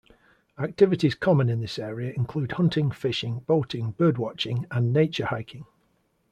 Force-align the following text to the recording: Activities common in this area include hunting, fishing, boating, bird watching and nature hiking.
Activities 0.57 1.13
common 1.13 1.47
in 1.47 1.61
this 1.61 1.77
area 1.77 2.11
include 2.15 2.53
hunting, 2.53 2.89
fishing, 2.89 3.41
boating, 3.41 3.91
bird 3.91 4.17
watching 4.17 4.65
and 4.71 4.91
nature 4.91 5.27
hiking. 5.27 5.67